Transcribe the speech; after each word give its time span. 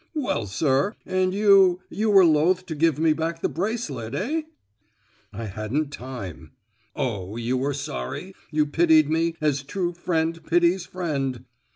"Well, 0.15 0.47
sir, 0.47 0.95
and 1.05 1.31
you—you 1.31 2.09
were 2.09 2.25
loth 2.25 2.65
to 2.65 2.73
give 2.73 2.97
me 2.97 3.13
back 3.13 3.43
the 3.43 3.47
bracelet, 3.49 4.15
eh?" 4.15 4.41
"I 5.31 5.45
hadn't 5.45 5.91
time." 5.91 6.53
"Oh! 6.95 7.35
you 7.37 7.55
were 7.55 7.75
sorry—you 7.75 8.65
pitied 8.65 9.11
me, 9.11 9.35
as 9.41 9.61
true 9.61 9.93
friend 9.93 10.43
pities 10.43 10.87
friend!" 10.87 11.45